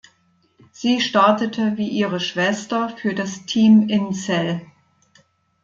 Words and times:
Sie 0.71 0.99
startete 0.99 1.73
wie 1.77 1.87
ihre 1.87 2.19
Schwester 2.19 2.89
für 2.89 3.13
das 3.13 3.45
"Team 3.45 3.87
Inzell". 3.87 4.61